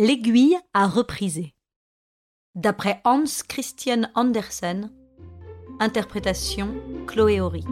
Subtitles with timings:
[0.00, 1.56] L'aiguille à repriser.
[2.54, 4.92] D'après Hans Christian Andersen,
[5.80, 6.72] interprétation
[7.08, 7.64] Chloé Horry.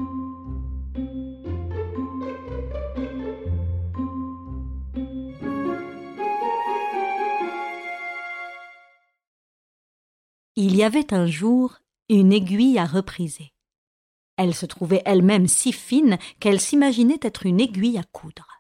[10.57, 13.53] Il y avait un jour une aiguille à repriser.
[14.37, 18.56] Elle se trouvait elle-même si fine qu'elle s'imaginait être une aiguille à coudre.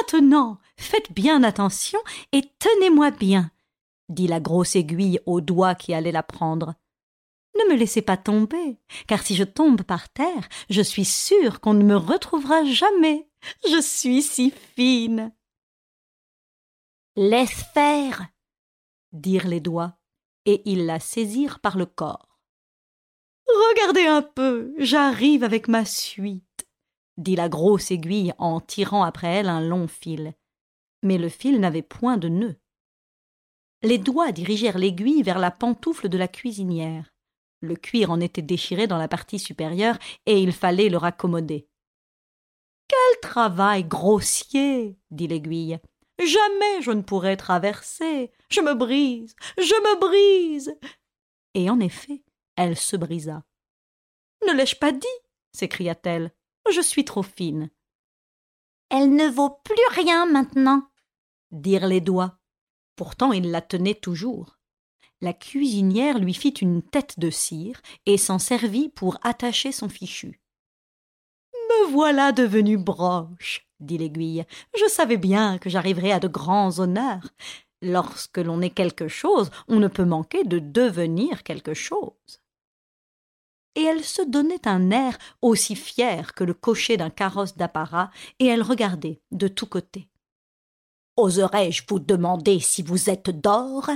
[0.00, 2.00] Maintenant, faites bien attention
[2.32, 3.50] et tenez-moi bien,
[4.08, 6.74] dit la grosse aiguille au doigt qui allait la prendre.
[7.58, 11.74] Ne me laissez pas tomber, car si je tombe par terre, je suis sûre qu'on
[11.74, 13.28] ne me retrouvera jamais.
[13.68, 15.32] Je suis si fine.
[17.16, 18.26] Laisse faire,
[19.12, 19.98] dirent les doigts,
[20.46, 22.38] et ils la saisirent par le corps.
[23.70, 26.69] Regardez un peu, j'arrive avec ma suite
[27.20, 30.34] dit la grosse aiguille en tirant après elle un long fil.
[31.02, 32.56] Mais le fil n'avait point de nœud.
[33.82, 37.14] Les doigts dirigèrent l'aiguille vers la pantoufle de la cuisinière.
[37.62, 41.68] Le cuir en était déchiré dans la partie supérieure et il fallait le raccommoder.
[42.88, 45.78] Quel travail grossier dit l'aiguille.
[46.18, 48.30] Jamais je ne pourrai traverser.
[48.50, 49.34] Je me brise.
[49.58, 50.74] Je me brise.
[51.54, 52.22] Et en effet,
[52.56, 53.42] elle se brisa.
[54.46, 55.06] Ne l'ai-je pas dit?
[55.52, 56.32] s'écria-t-elle.
[56.70, 57.70] Je suis trop fine.
[58.90, 60.88] Elle ne vaut plus rien maintenant,
[61.52, 62.38] dirent les doigts.
[62.96, 64.58] Pourtant il la tenait toujours.
[65.20, 70.40] La cuisinière lui fit une tête de cire et s'en servit pour attacher son fichu.
[71.54, 74.44] Me voilà devenue broche, dit l'aiguille.
[74.76, 77.28] Je savais bien que j'arriverais à de grands honneurs.
[77.82, 82.42] Lorsque l'on est quelque chose, on ne peut manquer de devenir quelque chose
[83.74, 88.46] et elle se donnait un air aussi fier que le cocher d'un carrosse d'apparat, et
[88.46, 90.08] elle regardait de tous côtés.
[91.16, 93.90] Oserais-je vous demander si vous êtes d'or?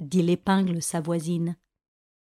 [0.00, 1.56] dit l'épingle sa voisine.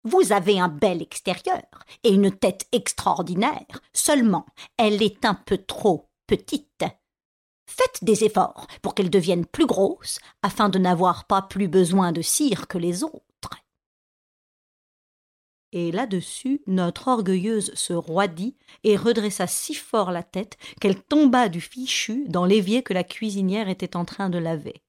[0.03, 4.45] Vous avez un bel extérieur et une tête extraordinaire, seulement
[4.77, 6.86] elle est un peu trop petite.
[7.70, 12.21] Faites des efforts pour qu'elle devienne plus grosse, afin de n'avoir pas plus besoin de
[12.21, 13.29] cire que les autres
[15.71, 21.61] et là-dessus notre orgueilleuse se roidit et redressa si fort la tête qu'elle tomba du
[21.61, 24.81] fichu dans l'évier que la cuisinière était en train de laver.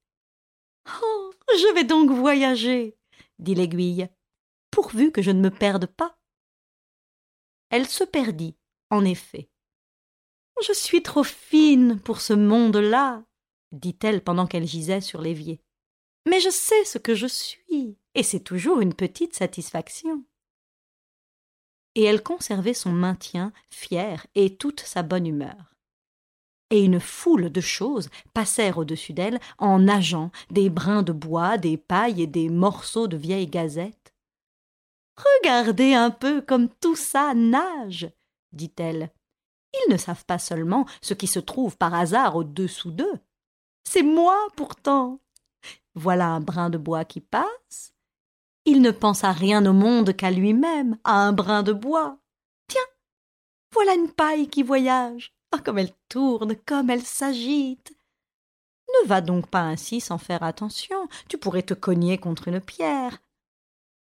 [1.02, 1.20] Oh.
[1.58, 2.96] Je vais donc voyager.
[3.38, 4.08] dit l'aiguille.
[4.70, 6.16] Pourvu que je ne me perde pas.
[7.70, 8.56] Elle se perdit,
[8.91, 9.50] en effet.
[10.66, 13.24] Je suis trop fine pour ce monde là,
[13.72, 15.60] dit-elle pendant qu'elle gisait sur l'évier.
[16.28, 20.24] Mais je sais ce que je suis, et c'est toujours une petite satisfaction
[21.95, 25.75] et elle conservait son maintien fier et toute sa bonne humeur.
[26.71, 31.77] Et une foule de choses passèrent au-dessus d'elle en nageant des brins de bois, des
[31.77, 34.15] pailles et des morceaux de vieilles gazettes.
[35.43, 38.09] Regardez un peu comme tout ça nage,
[38.53, 39.11] dit-elle.
[39.75, 43.21] Ils ne savent pas seulement ce qui se trouve par hasard au-dessous d'eux.
[43.84, 45.21] C'est moi pourtant.
[45.95, 47.93] Voilà un brin de bois qui passe,
[48.65, 52.19] il ne pense à rien au monde qu'à lui-même, à un brin de bois.
[52.69, 52.81] Tiens,
[53.72, 55.34] voilà une paille qui voyage.
[55.53, 57.93] Ah, comme elle tourne, comme elle s'agite.
[59.03, 63.19] Ne va donc pas ainsi sans faire attention, tu pourrais te cogner contre une pierre.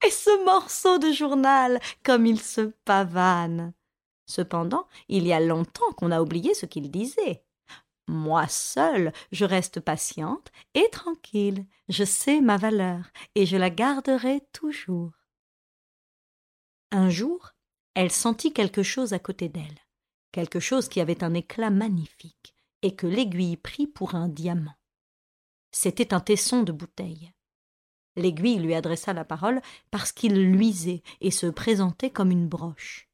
[0.05, 3.73] Et ce morceau de journal, comme il se pavane.
[4.25, 7.43] Cependant, il y a longtemps qu'on a oublié ce qu'il disait.
[8.07, 11.65] Moi seule, je reste patiente et tranquille.
[11.89, 15.11] Je sais ma valeur et je la garderai toujours.
[16.91, 17.53] Un jour,
[17.95, 19.79] elle sentit quelque chose à côté d'elle,
[20.31, 24.75] quelque chose qui avait un éclat magnifique et que l'aiguille prit pour un diamant.
[25.71, 27.33] C'était un tesson de bouteille.
[28.15, 33.09] L'aiguille lui adressa la parole parce qu'il luisait et se présentait comme une broche.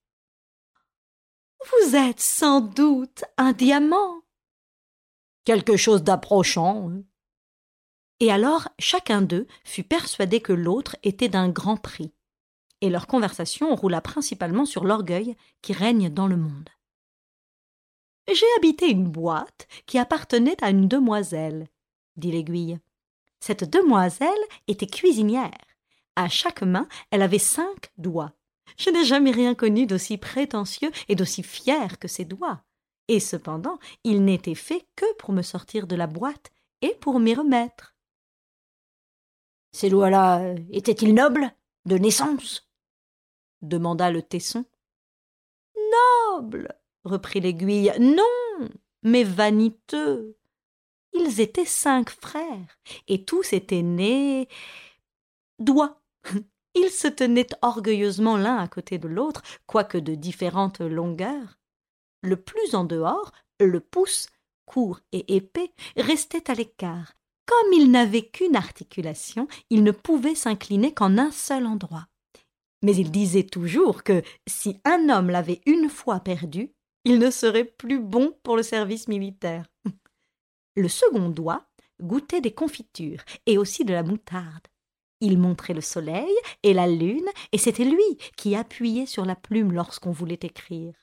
[1.59, 4.22] Vous êtes sans doute un diamant,
[5.45, 6.89] quelque chose d'approchant.
[6.89, 7.03] Hein.
[8.19, 12.13] Et alors chacun d'eux fut persuadé que l'autre était d'un grand prix,
[12.81, 16.69] et leur conversation roula principalement sur l'orgueil qui règne dans le monde.
[18.31, 21.67] J'ai habité une boîte qui appartenait à une demoiselle,
[22.15, 22.79] dit l'aiguille.
[23.41, 24.29] Cette demoiselle
[24.67, 25.51] était cuisinière.
[26.15, 28.31] À chaque main, elle avait cinq doigts.
[28.77, 32.63] Je n'ai jamais rien connu d'aussi prétentieux et d'aussi fier que ses doigts
[33.07, 36.51] et cependant il n'était fait que pour me sortir de la boîte
[36.81, 37.95] et pour m'y remettre.
[39.71, 41.51] Ces doigts-là euh, étaient-ils nobles,
[41.85, 42.69] de naissance?
[43.61, 44.65] demanda le tesson.
[46.35, 47.91] Nobles reprit l'aiguille.
[47.99, 48.69] Non,
[49.01, 50.37] mais vaniteux.
[51.13, 54.47] Ils étaient cinq frères, et tous étaient nés
[55.59, 56.01] doigts.
[56.75, 61.59] Ils se tenaient orgueilleusement l'un à côté de l'autre, quoique de différentes longueurs.
[62.23, 64.27] Le plus en dehors, le pouce,
[64.65, 67.13] court et épais, restait à l'écart.
[67.45, 72.07] Comme il n'avait qu'une articulation, il ne pouvait s'incliner qu'en un seul endroit.
[72.81, 76.71] Mais il disait toujours que si un homme l'avait une fois perdu,
[77.03, 79.65] il ne serait plus bon pour le service militaire.
[80.77, 81.65] Le second doigt
[82.01, 84.67] goûtait des confitures et aussi de la moutarde.
[85.19, 86.33] Il montrait le soleil
[86.63, 90.93] et la lune, et c'était lui qui appuyait sur la plume lorsqu'on voulait écrire.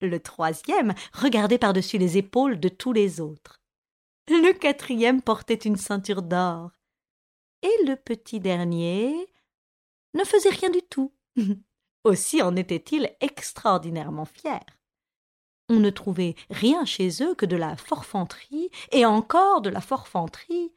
[0.00, 3.60] Le troisième regardait par-dessus les épaules de tous les autres.
[4.28, 6.72] Le quatrième portait une ceinture d'or.
[7.62, 9.14] Et le petit dernier
[10.14, 11.12] ne faisait rien du tout.
[12.04, 14.60] Aussi en était-il extraordinairement fier.
[15.68, 20.72] On ne trouvait rien chez eux que de la forfanterie, et encore de la forfanterie.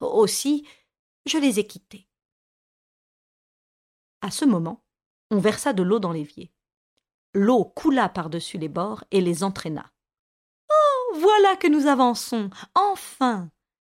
[0.00, 0.66] Aussi,
[1.26, 2.08] je les ai quittés.
[4.20, 4.84] À ce moment,
[5.30, 6.52] on versa de l'eau dans l'évier.
[7.34, 9.92] L'eau coula par-dessus les bords et les entraîna.
[10.70, 11.16] Oh.
[11.18, 12.50] Voilà que nous avançons.
[12.74, 13.50] Enfin.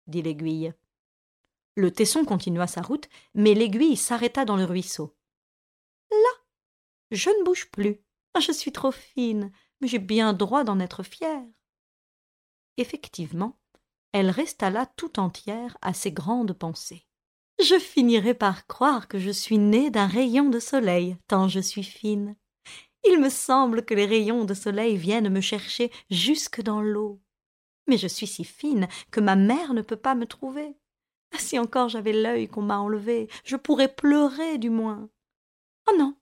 [0.06, 0.72] dit l'aiguille.
[1.74, 5.14] Le tesson continua sa route, mais l'aiguille s'arrêta dans le ruisseau.
[6.10, 6.44] Là.
[7.10, 8.00] Je ne bouge plus.
[8.38, 11.44] Je suis trop fine, mais j'ai bien droit d'en être fière.
[12.76, 13.58] Effectivement,
[14.12, 17.06] elle resta là tout entière à ses grandes pensées.
[17.58, 21.82] Je finirai par croire que je suis née d'un rayon de soleil, tant je suis
[21.82, 22.36] fine.
[23.04, 27.20] Il me semble que les rayons de soleil viennent me chercher jusque dans l'eau.
[27.86, 30.76] Mais je suis si fine que ma mère ne peut pas me trouver.
[31.38, 35.08] Si encore j'avais l'œil qu'on m'a enlevé, je pourrais pleurer du moins.
[35.88, 36.16] Oh non,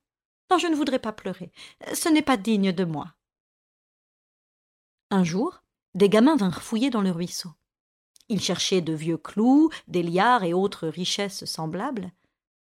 [0.51, 1.53] non, je ne voudrais pas pleurer.
[1.95, 3.15] Ce n'est pas digne de moi.
[5.11, 5.63] Un jour,
[5.95, 7.51] des gamins vinrent fouiller dans le ruisseau.
[8.29, 12.13] Ils cherchaient de vieux clous, des liards et autres richesses semblables.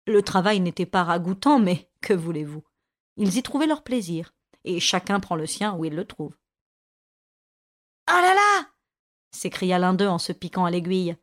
[0.08, 2.64] Le travail n'était pas ragoûtant, mais que voulez-vous?
[3.19, 4.33] Ils y trouvaient leur plaisir,
[4.63, 6.36] et chacun prend le sien où il le trouve.
[8.07, 8.69] Ah là là
[9.31, 11.16] s'écria l'un d'eux en se piquant à l'aiguille.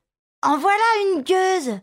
[0.43, 1.81] En voilà une gueuse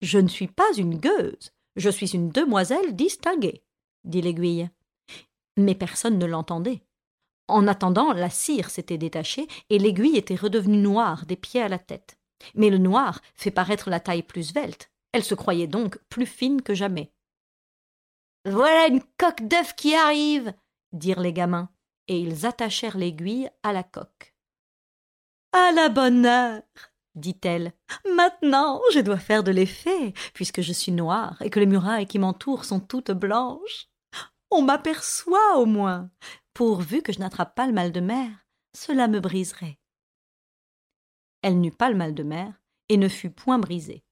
[0.00, 3.64] Je ne suis pas une gueuse, je suis une demoiselle distinguée,
[4.04, 4.70] dit l'aiguille.
[5.56, 6.82] Mais personne ne l'entendait.
[7.48, 11.78] En attendant, la cire s'était détachée et l'aiguille était redevenue noire des pieds à la
[11.78, 12.18] tête.
[12.54, 14.92] Mais le noir fait paraître la taille plus svelte.
[15.12, 17.10] Elle se croyait donc plus fine que jamais.
[18.46, 20.54] Voilà une coque d'œuf qui arrive
[20.92, 21.68] dirent les gamins,
[22.06, 24.36] et ils attachèrent l'aiguille à la coque.
[25.52, 26.62] À la bonne heure
[27.16, 27.72] dit-elle.
[28.14, 32.20] Maintenant, je dois faire de l'effet, puisque je suis noire et que les murailles qui
[32.20, 33.88] m'entourent sont toutes blanches.
[34.52, 36.10] On m'aperçoit au moins
[36.54, 38.30] pourvu que je n'attrape pas le mal de mer,
[38.76, 39.78] cela me briserait.
[41.42, 42.54] Elle n'eut pas le mal de mer
[42.88, 44.05] et ne fut point brisée.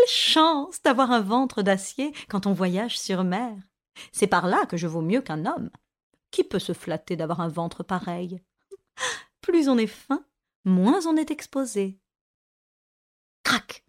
[0.00, 3.54] Quelle chance d'avoir un ventre d'acier quand on voyage sur mer.
[4.12, 5.68] C'est par là que je vaux mieux qu'un homme.
[6.30, 8.40] Qui peut se flatter d'avoir un ventre pareil?
[9.42, 10.24] Plus on est fin,
[10.64, 11.98] moins on est exposé.
[13.42, 13.84] Crac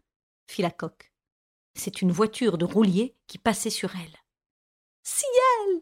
[0.48, 1.14] fit la coque.
[1.76, 4.18] C'est une voiture de roulier qui passait sur elle.
[5.04, 5.82] Ciel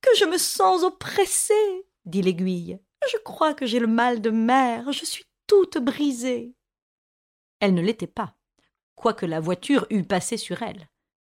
[0.00, 2.78] que je me sens oppressée, dit l'aiguille.
[3.10, 6.54] Je crois que j'ai le mal de mer, je suis toute brisée.
[7.58, 8.35] Elle ne l'était pas,
[8.96, 10.88] quoique la voiture eût passé sur elle.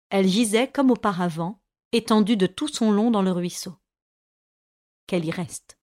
[0.09, 1.61] Elle gisait comme auparavant,
[1.91, 3.75] étendue de tout son long dans le ruisseau.
[5.05, 5.78] Qu'elle y reste.